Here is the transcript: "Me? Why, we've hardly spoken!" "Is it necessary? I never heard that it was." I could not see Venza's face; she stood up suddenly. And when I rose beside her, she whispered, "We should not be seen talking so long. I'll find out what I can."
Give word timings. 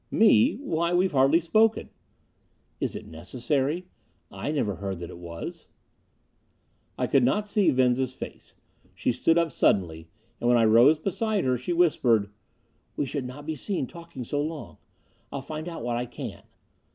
"Me? 0.09 0.55
Why, 0.55 0.95
we've 0.95 1.11
hardly 1.11 1.39
spoken!" 1.39 1.91
"Is 2.79 2.95
it 2.95 3.05
necessary? 3.05 3.85
I 4.31 4.51
never 4.51 4.77
heard 4.77 4.97
that 4.97 5.11
it 5.11 5.19
was." 5.19 5.67
I 6.97 7.05
could 7.05 7.21
not 7.23 7.47
see 7.47 7.69
Venza's 7.69 8.11
face; 8.11 8.55
she 8.95 9.11
stood 9.11 9.37
up 9.37 9.51
suddenly. 9.51 10.07
And 10.39 10.49
when 10.49 10.57
I 10.57 10.65
rose 10.65 10.97
beside 10.97 11.43
her, 11.45 11.55
she 11.55 11.71
whispered, 11.71 12.31
"We 12.95 13.05
should 13.05 13.25
not 13.25 13.45
be 13.45 13.53
seen 13.55 13.85
talking 13.85 14.23
so 14.23 14.41
long. 14.41 14.77
I'll 15.31 15.43
find 15.43 15.69
out 15.69 15.83
what 15.83 15.97
I 15.97 16.07
can." 16.07 16.41